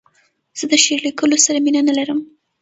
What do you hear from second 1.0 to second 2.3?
لیکلو سره مینه نه لرم.